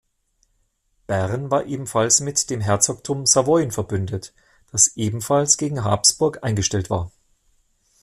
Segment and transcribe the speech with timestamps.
[1.05, 4.33] Bern war ebenfalls mit dem Herzogtum Savoyen verbündet,
[4.71, 7.11] das ebenfalls gegen Habsburg eingestellt war.